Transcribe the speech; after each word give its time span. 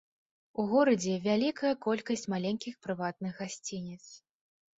У 0.61 0.63
горадзе 0.71 1.13
вялікая 1.25 1.73
колькасць 1.87 2.25
маленькіх 2.35 2.81
прыватных 2.87 3.37
гасцініц. 3.45 4.01